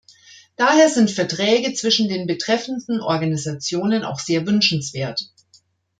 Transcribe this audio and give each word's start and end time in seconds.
Daher 0.55 0.89
sind 0.89 1.11
Verträge 1.11 1.75
zwischen 1.75 2.09
den 2.09 2.25
betreffenden 2.25 3.01
Organisationen 3.01 4.03
auch 4.03 4.17
sehr 4.17 4.47
wünschenswert. 4.47 5.29